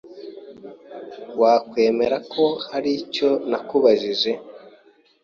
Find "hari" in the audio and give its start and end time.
2.69-2.89